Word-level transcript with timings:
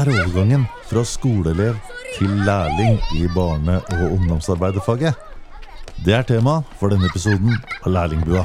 er 0.00 0.08
overgangen 0.08 0.62
fra 0.88 1.02
skoleelev 1.04 1.74
til 2.16 2.28
lærling 2.46 2.94
i 3.16 3.26
barne- 3.34 3.82
og 3.92 4.12
ungdomsarbeiderfaget? 4.12 5.14
Det 6.04 6.14
er 6.14 6.22
tema 6.22 6.62
for 6.80 6.88
denne 6.88 7.04
episoden 7.06 7.52
av 7.84 7.92
Lærlingbua. 7.92 8.44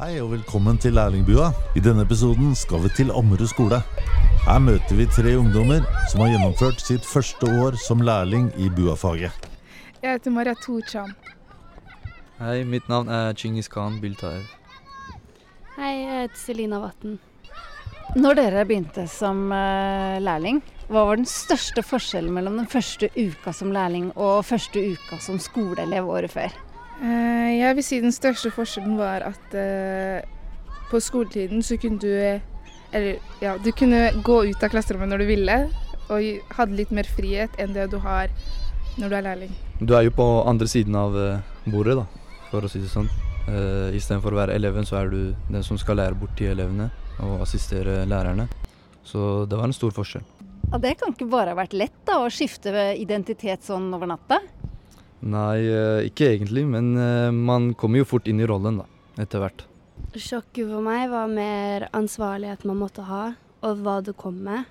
Hei 0.00 0.20
og 0.20 0.32
velkommen 0.32 0.78
til 0.78 0.92
Lærlingbua. 0.92 1.52
I 1.76 1.80
denne 1.84 2.02
episoden 2.08 2.54
skal 2.54 2.82
vi 2.82 2.96
til 2.96 3.12
Ammerud 3.12 3.46
skole. 3.46 3.82
Her 4.42 4.58
møter 4.58 4.96
vi 4.98 5.04
tre 5.06 5.32
ungdommer 5.38 5.84
som 6.10 6.24
har 6.24 6.32
gjennomført 6.32 6.80
sitt 6.82 7.06
første 7.06 7.46
år 7.62 7.76
som 7.78 8.02
lærling 8.04 8.48
i 8.58 8.66
buafaget. 8.74 9.30
Jeg 10.02 10.16
heter 10.16 10.34
Maria 10.34 10.54
Torcham. 10.58 11.12
Hei, 12.40 12.64
mitt 12.66 12.88
navn 12.90 13.06
er 13.12 13.36
Chingis 13.38 13.70
Khan 13.70 14.00
Biltaev. 14.02 14.42
Hei, 15.76 15.92
jeg 16.02 16.24
heter 16.24 16.40
Selina 16.42 16.80
Vatn. 16.82 17.20
Når 18.18 18.36
dere 18.36 18.64
begynte 18.68 19.06
som 19.08 19.46
eh, 19.54 20.18
lærling, 20.20 20.58
hva 20.90 21.06
var 21.08 21.16
den 21.22 21.28
største 21.30 21.84
forskjellen 21.86 22.34
mellom 22.34 22.58
den 22.60 22.68
første 22.68 23.08
uka 23.14 23.54
som 23.56 23.70
lærling 23.72 24.10
og 24.18 24.42
første 24.44 24.82
uka 24.90 25.20
som 25.22 25.38
skoleelev 25.40 26.10
året 26.10 26.34
før? 26.34 26.50
Eh, 26.98 27.60
Jeg 27.62 27.78
vil 27.78 27.86
si 27.86 28.02
den 28.02 28.12
største 28.12 28.50
forskjellen 28.52 28.98
var 28.98 29.22
at 29.30 29.54
eh, 29.56 30.26
på 30.90 31.00
skoletiden 31.00 31.62
så 31.64 31.78
kunne 31.80 32.02
du 32.02 32.10
Eller 32.92 33.18
ja, 33.40 33.56
du 33.58 33.70
kunne 33.72 34.10
gå 34.24 34.38
ut 34.50 34.62
av 34.62 34.72
klasserommet 34.72 35.10
når 35.10 35.24
du 35.24 35.30
ville, 35.30 35.58
og 36.12 36.56
hadde 36.58 36.76
litt 36.76 36.92
mer 36.92 37.08
frihet 37.08 37.54
enn 37.62 37.72
det 37.76 37.88
du 37.92 37.98
har 38.04 38.32
når 39.00 39.08
du 39.08 39.16
er 39.16 39.26
lærling. 39.26 39.52
Du 39.80 39.94
er 39.96 40.06
jo 40.06 40.14
på 40.14 40.26
andre 40.48 40.68
siden 40.68 40.96
av 40.98 41.16
eh, 41.16 41.70
bordet, 41.72 41.96
da, 42.02 42.06
for 42.50 42.64
å 42.64 42.70
si 42.70 42.82
det 42.82 42.92
sånn. 42.92 43.08
Uh, 43.42 43.90
Istedenfor 43.96 44.36
å 44.36 44.38
være 44.38 44.54
eleven, 44.54 44.84
så 44.86 45.00
er 45.00 45.08
du 45.10 45.32
den 45.50 45.64
som 45.66 45.78
skal 45.80 45.98
lære 45.98 46.14
bort 46.14 46.36
til 46.38 46.52
elevene 46.52 46.92
og 47.24 47.40
assistere 47.42 48.04
lærerne. 48.06 48.46
Så 49.02 49.48
det 49.50 49.58
var 49.58 49.66
en 49.66 49.74
stor 49.74 49.90
forskjell. 49.96 50.22
Ja, 50.70 50.78
det 50.78 50.94
kan 51.00 51.10
ikke 51.12 51.26
bare 51.32 51.52
ha 51.52 51.58
vært 51.58 51.74
lett 51.74 51.96
da, 52.06 52.20
å 52.22 52.30
skifte 52.32 52.70
identitet 52.96 53.66
sånn 53.66 53.90
over 53.92 54.08
natta? 54.12 54.38
Nei, 55.22 55.58
eh, 55.66 56.06
ikke 56.08 56.30
egentlig, 56.32 56.64
men 56.66 56.94
eh, 56.98 57.34
man 57.34 57.72
kommer 57.78 58.02
jo 58.02 58.08
fort 58.14 58.30
inn 58.30 58.40
i 58.42 58.48
rollen, 58.48 58.80
da, 58.80 58.86
etter 59.22 59.42
hvert. 59.42 59.66
Sjokket 60.12 60.68
for 60.68 60.84
meg 60.84 61.06
var 61.08 61.30
mer 61.30 61.86
ansvarlighet 61.96 62.66
man 62.68 62.82
måtte 62.82 63.04
ha, 63.08 63.30
og 63.64 63.78
hva 63.80 63.94
det 64.04 64.12
kom 64.20 64.42
med. 64.44 64.66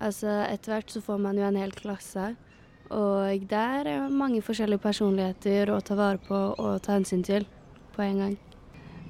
Altså, 0.00 0.30
etter 0.48 0.72
hvert 0.72 0.94
så 0.94 1.02
får 1.04 1.20
man 1.20 1.36
jo 1.36 1.44
en 1.44 1.58
hel 1.60 1.74
klasse, 1.76 2.30
og 2.88 3.44
der 3.50 3.90
er 3.90 4.08
mange 4.08 4.40
forskjellige 4.44 4.80
personligheter 4.80 5.68
å 5.72 5.82
ta 5.84 5.96
vare 5.98 6.20
på 6.24 6.40
og 6.56 6.80
ta 6.84 6.96
hensyn 6.96 7.20
til 7.24 7.44
på 7.92 8.04
en 8.06 8.24
gang. 8.24 8.34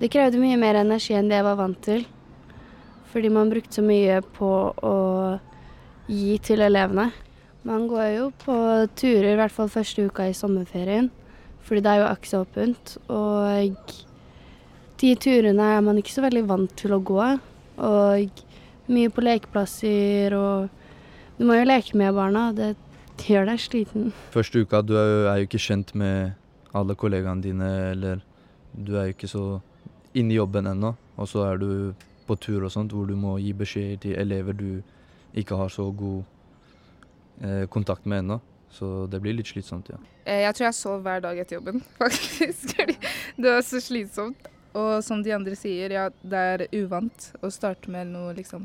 Det 0.02 0.10
krevde 0.10 0.42
mye 0.42 0.58
mer 0.58 0.80
energi 0.82 1.14
enn 1.14 1.30
det 1.30 1.38
jeg 1.38 1.46
var 1.46 1.58
vant 1.62 1.82
til, 1.86 2.06
fordi 3.14 3.30
man 3.30 3.50
brukte 3.52 3.78
så 3.78 3.86
mye 3.86 4.18
på 4.34 4.52
å 4.74 4.96
gi 6.10 6.38
til 6.42 6.66
elevene. 6.66 7.12
Man 7.62 7.86
går 7.86 8.08
jo 8.16 8.30
på 8.42 8.56
turer, 8.98 9.36
i 9.36 9.38
hvert 9.38 9.54
fall 9.54 9.70
første 9.70 10.10
uka 10.10 10.26
i 10.26 10.34
sommerferien, 10.34 11.12
fordi 11.62 11.84
det 11.84 11.92
er 11.92 12.02
jo 12.02 12.08
aksjeåpent. 12.10 12.96
Og 13.14 14.00
de 15.02 15.12
turene 15.18 15.64
er 15.76 15.82
man 15.84 15.98
ikke 15.98 16.14
så 16.14 16.22
veldig 16.24 16.44
vant 16.48 16.72
til 16.78 16.94
å 16.94 17.00
gå. 17.02 17.18
Og 17.82 18.42
mye 18.92 19.10
på 19.14 19.24
lekeplasser 19.24 20.34
og 20.36 20.78
Du 21.38 21.46
må 21.48 21.56
jo 21.56 21.64
leke 21.66 21.96
med 21.98 22.12
barna, 22.14 22.52
det 22.54 22.74
gjør 23.24 23.46
deg 23.48 23.58
sliten. 23.58 24.10
Første 24.34 24.60
uka 24.62 24.82
du 24.84 24.92
er 25.00 25.06
jo, 25.08 25.16
er 25.30 25.36
jo 25.40 25.46
ikke 25.48 25.60
kjent 25.64 25.90
med 25.98 26.34
alle 26.76 26.94
kollegaene 26.98 27.42
dine, 27.42 27.70
eller 27.90 28.20
du 28.76 28.92
er 29.00 29.08
jo 29.08 29.14
ikke 29.16 29.30
så 29.30 29.44
inne 30.14 30.34
i 30.34 30.38
jobben 30.38 30.68
ennå. 30.70 30.92
Og 31.16 31.28
så 31.30 31.42
er 31.48 31.58
du 31.58 31.68
på 32.28 32.36
tur 32.38 32.62
og 32.68 32.70
sånt, 32.74 32.92
hvor 32.94 33.08
du 33.10 33.16
må 33.18 33.38
gi 33.42 33.50
beskjed 33.58 34.04
til 34.04 34.14
elever 34.20 34.54
du 34.54 34.68
ikke 35.34 35.56
har 35.58 35.72
så 35.72 35.88
god 35.90 36.22
eh, 37.42 37.64
kontakt 37.72 38.06
med 38.06 38.22
ennå. 38.22 38.38
Så 38.72 39.06
det 39.10 39.20
blir 39.24 39.34
litt 39.36 39.50
slitsomt, 39.50 39.90
ja. 39.92 39.98
Eh, 40.24 40.44
Jeg 40.44 40.54
tror 40.54 40.68
jeg 40.68 40.78
sov 40.78 41.02
hver 41.04 41.24
dag 41.24 41.38
etter 41.42 41.58
jobben, 41.58 41.82
faktisk. 42.02 42.76
Det 42.76 43.48
var 43.48 43.64
så 43.66 43.80
slitsomt. 43.82 44.51
Og 44.78 45.02
som 45.04 45.20
de 45.24 45.34
andre 45.34 45.56
sier, 45.58 45.92
ja, 45.92 46.08
det 46.22 46.42
er 46.54 46.66
uvant 46.72 47.28
å 47.44 47.50
starte 47.52 47.92
med 47.92 48.12
noe, 48.14 48.32
liksom, 48.36 48.64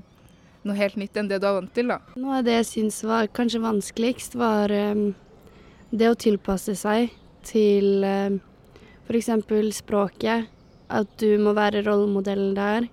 noe 0.64 0.78
helt 0.78 0.96
nytt 1.00 1.18
enn 1.20 1.28
det 1.28 1.42
du 1.44 1.48
er 1.50 1.58
vant 1.60 1.74
til, 1.76 1.92
da. 1.92 2.00
Noe 2.16 2.40
av 2.40 2.46
det 2.48 2.60
jeg 2.62 2.70
syns 2.72 3.02
var 3.08 3.28
kanskje 3.36 3.64
vanskeligst, 3.64 4.38
var 4.40 4.72
um, 4.72 5.10
det 5.92 6.12
å 6.12 6.20
tilpasse 6.20 6.78
seg 6.80 7.12
til 7.48 8.06
um, 8.08 8.40
f.eks. 9.08 9.34
språket. 9.82 10.48
At 10.88 11.10
du 11.20 11.36
må 11.44 11.52
være 11.52 11.84
rollemodellen 11.84 12.54
der, 12.56 12.88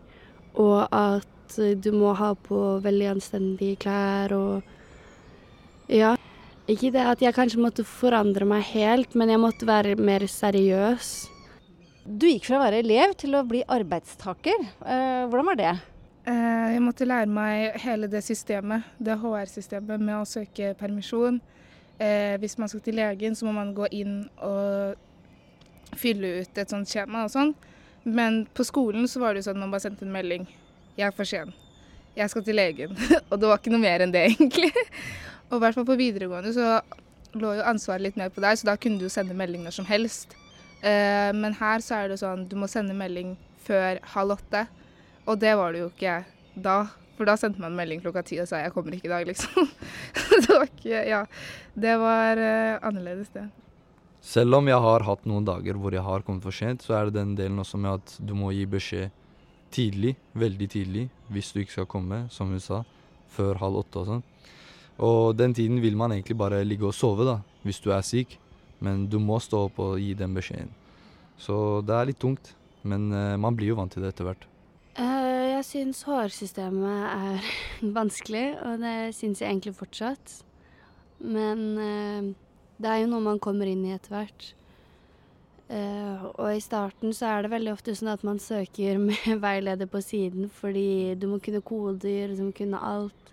og 0.59 0.89
at 0.91 1.55
du 1.55 1.93
må 1.95 2.17
ha 2.19 2.33
på 2.35 2.81
veldig 2.83 3.13
anstendige 3.15 3.79
klær 3.87 4.35
og 4.35 4.63
Ja. 5.87 6.17
Ikke 6.65 6.89
det 6.95 7.03
at 7.05 7.21
jeg 7.21 7.37
kanskje 7.37 7.61
måtte 7.61 7.85
forandre 7.85 8.47
meg 8.49 8.63
helt, 8.71 9.13
men 9.15 9.29
jeg 9.29 9.41
måtte 9.43 9.67
være 9.69 9.99
mer 10.01 10.25
seriøs. 10.25 11.11
Du 12.05 12.27
gikk 12.29 12.45
fra 12.51 12.59
å 12.59 12.65
være 12.67 12.83
elev 12.83 13.15
til 13.17 13.33
å 13.39 13.43
bli 13.49 13.63
arbeidstaker. 13.65 14.61
Eh, 14.85 15.25
hvordan 15.31 15.47
var 15.49 15.57
det? 15.57 15.71
Eh, 16.29 16.73
Jeg 16.75 16.83
måtte 16.85 17.07
lære 17.09 17.31
meg 17.33 17.79
hele 17.81 18.09
det 18.13 18.21
systemet, 18.25 18.85
det 18.99 19.17
HR-systemet 19.23 20.01
med 20.01 20.15
å 20.19 20.27
søke 20.29 20.75
permisjon. 20.77 21.41
Eh, 21.99 22.37
Hvis 22.39 22.59
man 22.59 22.69
skal 22.69 22.81
til 22.81 22.95
legen, 22.95 23.35
så 23.35 23.47
må 23.47 23.55
man 23.55 23.75
gå 23.75 23.89
inn 23.91 24.29
og 24.37 24.97
fylle 25.97 26.43
ut 26.43 26.59
et 26.59 26.69
sånt 26.69 26.89
skjema 26.89 27.25
og 27.25 27.31
sånn. 27.31 27.55
Men 28.05 28.47
på 28.53 28.65
skolen 28.65 29.09
så 29.09 29.21
var 29.21 29.35
det 29.35 29.45
sånn 29.45 29.57
at 29.57 29.61
man 29.61 29.71
bare 29.71 29.81
sendte 29.81 30.03
en 30.05 30.13
melding. 30.13 30.47
'Jeg 30.99 31.07
er 31.07 31.11
for 31.11 31.25
sen. 31.25 31.55
Jeg 32.17 32.31
skal 32.31 32.43
til 32.45 32.55
legen.' 32.55 32.97
og 33.31 33.41
det 33.41 33.49
var 33.49 33.59
ikke 33.59 33.71
noe 33.73 33.81
mer 33.81 34.01
enn 34.01 34.13
det, 34.13 34.27
egentlig. 34.37 34.73
og 35.51 35.57
i 35.57 35.61
hvert 35.61 35.75
fall 35.75 35.87
på 35.87 35.97
videregående 35.97 36.53
så 36.53 36.83
lå 37.35 37.57
jo 37.57 37.63
ansvaret 37.63 38.03
litt 38.03 38.17
mer 38.17 38.29
på 38.29 38.41
deg, 38.43 38.59
så 38.59 38.65
da 38.67 38.77
kunne 38.77 38.99
du 38.99 39.05
jo 39.07 39.09
sende 39.09 39.35
melding 39.35 39.65
når 39.65 39.73
som 39.73 39.87
helst. 39.87 40.37
Eh, 40.85 41.31
men 41.33 41.57
her 41.57 41.81
så 41.85 42.03
er 42.03 42.13
det 42.13 42.21
sånn 42.21 42.45
du 42.51 42.59
må 42.61 42.69
sende 42.69 42.97
melding 42.97 43.35
før 43.65 44.03
halv 44.15 44.37
åtte. 44.37 44.67
Og 45.25 45.41
det 45.41 45.55
var 45.57 45.73
det 45.73 45.85
jo 45.85 45.91
ikke 45.93 46.21
da. 46.55 46.85
For 47.15 47.29
da 47.29 47.37
sendte 47.39 47.63
man 47.63 47.77
melding 47.79 48.03
klokka 48.03 48.25
ti 48.27 48.41
og 48.43 48.49
sa 48.51 48.59
'jeg 48.61 48.73
kommer 48.75 48.95
ikke 48.95 49.07
i 49.09 49.15
dag', 49.15 49.27
liksom. 49.27 49.69
det 50.45 50.51
var 50.51 50.67
ikke 50.67 51.09
Ja. 51.09 51.27
Det 51.75 51.99
var 51.99 52.37
uh, 52.37 52.79
annerledes, 52.83 53.29
det. 53.33 53.49
Selv 54.21 54.55
om 54.55 54.67
jeg 54.67 54.81
har 54.81 55.05
hatt 55.05 55.25
noen 55.27 55.45
dager 55.45 55.75
hvor 55.75 55.93
jeg 55.93 56.03
har 56.03 56.23
kommet 56.23 56.43
for 56.43 56.51
sent, 56.51 56.83
så 56.83 56.95
er 56.95 57.05
det 57.05 57.15
den 57.15 57.35
delen 57.37 57.59
også 57.59 57.77
med 57.79 58.01
at 58.01 58.19
du 58.21 58.35
må 58.35 58.51
gi 58.53 58.65
beskjed 58.67 59.11
tidlig, 59.71 60.17
veldig 60.35 60.69
tidlig, 60.71 61.11
hvis 61.29 61.53
du 61.53 61.61
ikke 61.61 61.73
skal 61.73 61.87
komme, 61.87 62.27
som 62.31 62.49
hun 62.49 62.61
sa, 62.61 62.85
før 63.29 63.59
halv 63.59 63.83
åtte 63.83 64.01
og 64.01 64.07
sånn. 64.07 64.23
Og 65.03 65.37
den 65.37 65.55
tiden 65.55 65.83
vil 65.83 65.97
man 65.97 66.13
egentlig 66.13 66.39
bare 66.39 66.65
ligge 66.65 66.87
og 66.87 66.95
sove, 66.95 67.27
da, 67.27 67.41
hvis 67.67 67.81
du 67.83 67.91
er 67.91 68.01
syk. 68.07 68.39
Men 68.85 69.07
du 69.11 69.19
må 69.23 69.41
stå 69.41 69.67
opp 69.69 69.81
og 69.83 69.97
gi 70.03 70.13
den 70.19 70.35
beskjeden. 70.37 70.73
Så 71.41 71.57
det 71.87 71.95
er 71.97 72.11
litt 72.11 72.21
tungt, 72.23 72.53
men 72.87 73.09
eh, 73.13 73.37
man 73.41 73.57
blir 73.57 73.73
jo 73.73 73.79
vant 73.81 73.93
til 73.95 74.05
det 74.05 74.13
etter 74.13 74.29
hvert. 74.29 74.45
Eh, 74.95 75.57
jeg 75.57 75.65
syns 75.67 76.05
HR-systemet 76.07 77.07
er 77.11 77.55
vanskelig, 77.99 78.47
og 78.63 78.85
det 78.85 79.15
syns 79.17 79.43
jeg 79.43 79.51
egentlig 79.51 79.75
fortsatt. 79.79 80.37
Men 81.25 81.65
eh, 81.81 82.35
det 82.83 82.91
er 82.91 83.03
jo 83.03 83.11
noe 83.11 83.25
man 83.25 83.43
kommer 83.43 83.71
inn 83.71 83.85
i 83.87 83.95
etter 83.97 84.15
hvert. 84.15 84.53
Uh, 85.65 86.27
og 86.37 86.51
i 86.53 86.61
starten 86.61 87.15
så 87.17 87.31
er 87.31 87.45
det 87.45 87.55
veldig 87.55 87.71
ofte 87.73 87.95
sånn 87.97 88.11
at 88.13 88.25
man 88.27 88.37
søker 88.43 88.99
med 89.07 89.39
veileder 89.41 89.89
på 89.89 90.03
siden 90.05 90.51
fordi 90.53 91.15
du 91.17 91.25
må 91.31 91.39
kunne 91.41 91.63
koder, 91.65 92.35
du 92.37 92.43
må 92.45 92.53
kunne 92.57 92.83
alt. 92.85 93.33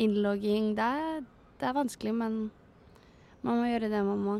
Innlogging. 0.00 0.72
Det 0.74 0.82
er, 0.82 1.20
det 1.60 1.68
er 1.68 1.76
vanskelig, 1.76 2.14
men 2.18 2.40
man 3.46 3.60
må 3.60 3.68
gjøre 3.70 3.92
det 3.92 4.02
man 4.08 4.24
må. 4.24 4.36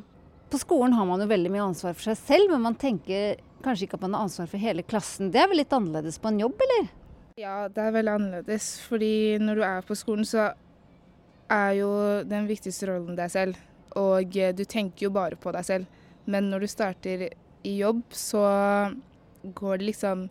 På 0.53 0.59
skolen 0.61 0.93
har 0.93 1.07
man 1.09 1.23
jo 1.23 1.27
veldig 1.31 1.49
mye 1.49 1.65
ansvar 1.65 1.95
for 1.97 2.11
seg 2.11 2.19
selv, 2.21 2.51
men 2.53 2.61
man 2.61 2.75
tenker 2.77 3.39
kanskje 3.65 3.87
ikke 3.87 3.97
at 3.97 4.03
man 4.05 4.19
har 4.19 4.27
ansvar 4.27 4.51
for 4.51 4.61
hele 4.61 4.83
klassen. 4.85 5.31
Det 5.33 5.41
er 5.41 5.47
vel 5.49 5.63
litt 5.63 5.73
annerledes 5.73 6.19
på 6.21 6.29
en 6.29 6.43
jobb, 6.43 6.61
eller? 6.67 6.91
Ja, 7.41 7.55
det 7.73 7.81
er 7.81 7.95
veldig 7.95 8.13
annerledes. 8.19 8.67
Fordi 8.85 9.39
når 9.41 9.57
du 9.57 9.63
er 9.65 9.87
på 9.89 9.97
skolen, 9.97 10.27
så 10.29 10.51
er 11.53 11.71
jo 11.79 11.89
den 12.29 12.51
viktigste 12.51 12.91
rollen 12.91 13.17
deg 13.17 13.33
selv. 13.33 13.57
Og 13.97 14.37
eh, 14.37 14.53
du 14.53 14.61
tenker 14.69 15.07
jo 15.07 15.15
bare 15.15 15.39
på 15.41 15.55
deg 15.57 15.65
selv. 15.65 16.05
Men 16.29 16.51
når 16.53 16.67
du 16.67 16.71
starter 16.75 17.25
i 17.65 17.75
jobb, 17.79 18.05
så 18.13 18.45
går 19.43 19.81
det 19.81 19.89
liksom 19.89 20.29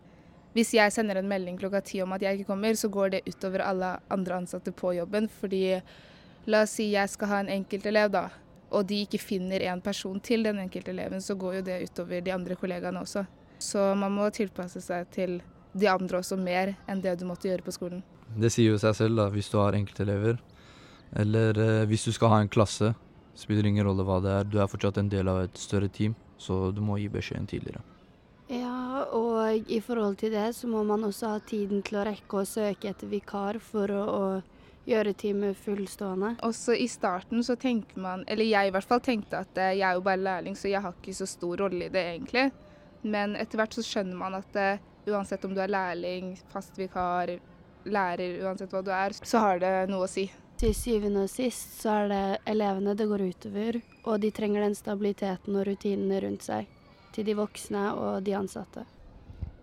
Hvis 0.53 0.73
jeg 0.75 0.91
sender 0.91 1.15
en 1.15 1.29
melding 1.31 1.57
klokka 1.57 1.79
ti 1.81 2.01
om 2.03 2.11
at 2.11 2.21
jeg 2.21 2.37
ikke 2.37 2.51
kommer, 2.51 2.75
så 2.75 2.89
går 2.91 3.09
det 3.09 3.21
utover 3.25 3.61
alle 3.63 3.93
andre 4.11 4.41
ansatte 4.41 4.73
på 4.75 4.93
jobben. 4.97 5.29
Fordi 5.31 5.79
la 6.45 6.61
oss 6.65 6.73
si 6.75 6.89
jeg 6.91 7.09
skal 7.09 7.31
ha 7.31 7.37
en 7.39 7.53
enkeltelev, 7.57 8.11
da. 8.11 8.25
Og 8.71 8.85
de 8.87 9.01
ikke 9.05 9.19
finner 9.19 9.65
en 9.67 9.81
person 9.83 10.19
til 10.23 10.45
den 10.47 10.61
enkelte 10.63 10.93
eleven, 10.93 11.21
så 11.21 11.35
går 11.35 11.59
jo 11.59 11.63
det 11.67 11.81
utover 11.89 12.23
de 12.23 12.33
andre 12.33 12.55
kollegaene 12.55 13.03
også. 13.03 13.25
Så 13.61 13.91
man 13.99 14.15
må 14.15 14.29
tilpasse 14.33 14.81
seg 14.81 15.09
til 15.13 15.41
de 15.73 15.87
andre 15.91 16.19
også 16.21 16.37
mer 16.39 16.73
enn 16.89 17.03
det 17.03 17.17
du 17.19 17.27
måtte 17.27 17.49
gjøre 17.49 17.65
på 17.65 17.75
skolen. 17.75 18.01
Det 18.31 18.51
sier 18.51 18.71
jo 18.71 18.79
seg 18.79 18.95
selv, 18.95 19.19
da, 19.19 19.27
hvis 19.31 19.51
du 19.51 19.59
har 19.59 19.75
enkeltelever. 19.75 20.39
Eller 21.19 21.57
eh, 21.59 21.85
hvis 21.89 22.07
du 22.07 22.13
skal 22.15 22.31
ha 22.31 22.41
en 22.41 22.51
klasse, 22.51 22.93
spiller 23.35 23.67
ingen 23.67 23.85
rolle 23.87 24.05
hva 24.07 24.19
det 24.23 24.35
er. 24.37 24.47
Du 24.47 24.59
er 24.61 24.69
fortsatt 24.71 24.99
en 25.01 25.11
del 25.11 25.27
av 25.31 25.43
et 25.45 25.59
større 25.59 25.91
team, 25.91 26.15
så 26.39 26.69
du 26.71 26.79
må 26.83 26.99
gi 27.01 27.09
beskjeden 27.11 27.49
tidligere. 27.51 27.83
Ja, 28.51 29.05
og 29.15 29.69
i 29.71 29.79
forhold 29.83 30.17
til 30.19 30.33
det 30.35 30.49
så 30.57 30.67
må 30.67 30.83
man 30.83 31.05
også 31.07 31.35
ha 31.35 31.43
tiden 31.47 31.83
til 31.87 32.01
å 32.01 32.07
rekke 32.07 32.41
å 32.41 32.47
søke 32.47 32.89
etter 32.91 33.11
vikar 33.11 33.61
for 33.63 33.91
å, 33.95 34.01
å 34.03 34.23
gjøre 34.87 35.13
teamet 35.13 35.57
fullstående. 35.61 36.35
Også 36.47 36.75
i 36.75 36.87
starten 36.89 37.43
så 37.45 37.55
tenker 37.59 37.99
man, 38.01 38.25
eller 38.27 38.47
jeg 38.47 38.69
i 38.69 38.73
hvert 38.73 38.87
fall 38.87 39.01
tenkte 39.03 39.43
at 39.43 39.57
eh, 39.57 39.75
jeg 39.79 39.87
er 39.87 39.97
jo 39.97 40.05
bare 40.05 40.21
lærling, 40.21 40.57
så 40.57 40.71
jeg 40.71 40.81
har 40.81 40.95
ikke 40.97 41.15
så 41.15 41.27
stor 41.29 41.65
rolle 41.65 41.87
i 41.87 41.93
det 41.93 42.05
egentlig. 42.15 42.49
Men 43.01 43.35
etter 43.39 43.61
hvert 43.61 43.77
så 43.77 43.85
skjønner 43.85 44.17
man 44.17 44.37
at 44.37 44.59
eh, 44.59 44.83
uansett 45.09 45.45
om 45.45 45.55
du 45.55 45.61
er 45.61 45.71
lærling, 45.71 46.35
fast 46.51 46.77
vikar, 46.77 47.33
lærer, 47.85 48.41
uansett 48.45 48.73
hva 48.73 48.83
du 48.85 48.91
er, 48.93 49.15
så 49.17 49.41
har 49.41 49.61
det 49.61 49.73
noe 49.89 50.05
å 50.05 50.11
si. 50.11 50.27
Til 50.61 50.75
syvende 50.77 51.23
og 51.25 51.31
sist 51.31 51.79
så 51.81 52.03
er 52.03 52.11
det 52.11 52.25
elevene 52.51 52.93
det 52.97 53.07
går 53.09 53.23
utover, 53.31 53.79
og 54.05 54.19
de 54.21 54.29
trenger 54.33 54.61
den 54.61 54.77
stabiliteten 54.77 55.57
og 55.57 55.65
rutinene 55.65 56.19
rundt 56.21 56.45
seg. 56.45 56.69
Til 57.15 57.25
de 57.27 57.33
voksne 57.35 57.87
og 57.97 58.21
de 58.23 58.35
ansatte. 58.37 58.85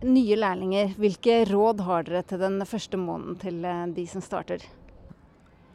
Nye 0.02 0.36
lærlinger, 0.38 0.92
hvilke 0.98 1.40
råd 1.48 1.80
har 1.86 2.04
dere 2.06 2.24
til 2.26 2.42
den 2.42 2.58
første 2.66 2.98
måneden 3.00 3.38
til 3.42 3.64
eh, 3.66 3.86
de 3.94 4.04
som 4.10 4.22
starter? 4.22 4.66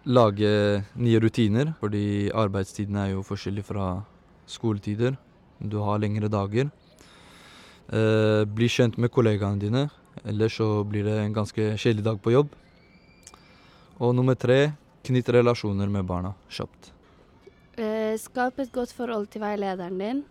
Lage 0.03 0.83
nye 0.99 1.19
rutiner, 1.23 1.73
fordi 1.79 2.27
arbeidstiden 2.35 2.97
er 2.99 3.13
jo 3.13 3.21
forskjellig 3.23 3.63
fra 3.63 4.01
skoletider. 4.51 5.15
Du 5.63 5.77
har 5.79 6.01
lengre 6.03 6.27
dager. 6.27 6.67
Eh, 7.87 8.43
bli 8.43 8.67
kjent 8.67 8.97
med 8.99 9.11
kollegaene 9.15 9.59
dine, 9.59 9.85
ellers 10.25 10.57
så 10.59 10.83
blir 10.83 11.07
det 11.07 11.15
en 11.21 11.35
ganske 11.35 11.77
kjedelig 11.77 12.03
dag 12.03 12.19
på 12.19 12.33
jobb. 12.35 12.51
Og 14.03 14.11
nummer 14.15 14.35
tre, 14.35 14.73
knytt 15.07 15.31
relasjoner 15.31 15.87
med 15.87 16.03
barna 16.07 16.33
kjapt. 16.51 16.91
Eh, 17.79 18.19
skap 18.19 18.59
et 18.59 18.71
godt 18.75 18.91
forhold 18.91 19.31
til 19.31 19.41
veilederen 19.41 19.97
din. 19.99 20.23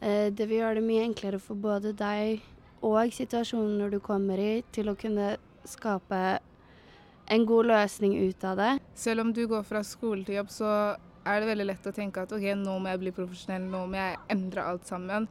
Eh, 0.00 0.30
det 0.30 0.46
vil 0.46 0.62
gjøre 0.62 0.78
det 0.78 0.86
mye 0.86 1.04
enklere 1.04 1.42
for 1.42 1.58
både 1.58 1.96
deg 1.98 2.42
og 2.84 3.10
situasjonen 3.10 3.78
når 3.80 3.96
du 3.96 4.00
kommer 4.04 4.38
i, 4.38 4.62
til 4.70 4.90
å 4.92 4.98
kunne 4.98 5.34
skape 5.66 6.38
en 7.26 7.46
god 7.46 7.66
løsning 7.66 8.16
ut 8.28 8.44
av 8.44 8.56
det. 8.56 8.72
Selv 8.94 9.24
om 9.24 9.32
du 9.32 9.46
går 9.46 9.62
fra 9.66 9.82
skole 9.84 10.24
til 10.24 10.38
jobb, 10.40 10.50
så 10.52 10.70
er 11.24 11.40
det 11.40 11.48
veldig 11.48 11.66
lett 11.70 11.86
å 11.88 11.94
tenke 11.94 12.24
at 12.24 12.32
ok, 12.36 12.50
nå 12.60 12.76
må 12.82 12.92
jeg 12.92 13.00
bli 13.00 13.14
profesjonell, 13.16 13.64
nå 13.70 13.86
må 13.88 13.98
jeg 14.00 14.18
endre 14.34 14.66
alt 14.68 14.88
sammen. 14.88 15.28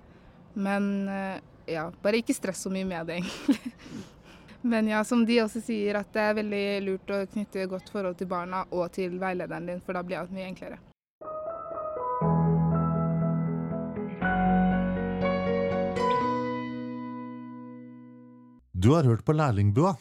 Men 0.54 0.90
eh, 1.10 1.38
ja, 1.74 1.88
bare 2.01 2.22
ikke 2.22 2.36
stress 2.36 2.66
så 2.66 2.72
mye 2.74 2.88
med 2.88 3.10
det, 3.10 3.22
egentlig. 3.22 3.74
Men 4.74 4.88
ja, 4.88 5.01
som 5.04 5.25
de 5.28 5.42
også 5.44 5.60
sier, 5.60 5.98
at 6.00 6.13
det 6.16 6.24
er 6.24 6.38
veldig 6.38 6.66
lurt 6.86 7.10
å 7.12 7.19
knytte 7.34 7.68
godt 7.68 7.90
forhold 7.92 8.16
til 8.16 8.30
barna 8.31 8.63
og 8.72 8.88
til 8.96 9.18
veilederen 9.19 9.68
din, 9.68 9.84
for 9.84 9.98
da 9.98 10.04
blir 10.07 10.22
alt 10.22 10.31
mye 10.31 10.48
enklere. 10.48 10.80
Du 18.72 18.89
har 18.96 19.04
hørt 19.07 19.24
på 19.24 19.36
Lærlingbua. 19.36 19.96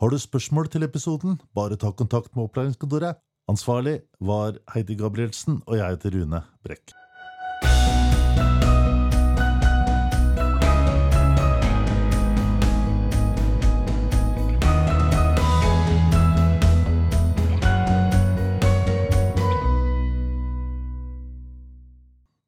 Har 0.00 0.08
du 0.08 0.16
spørsmål 0.16 0.70
til 0.72 0.86
episoden, 0.86 1.34
bare 1.52 1.76
ta 1.76 1.90
kontakt 1.92 2.32
med 2.32 2.46
opplæringskontoret. 2.46 3.20
Ansvarlig 3.52 3.98
var 4.20 4.56
Heidi 4.72 4.96
Gabrielsen, 4.96 5.60
og 5.66 5.76
jeg 5.76 5.92
heter 5.92 6.16
Rune 6.16 6.40
Brekk. 6.64 6.99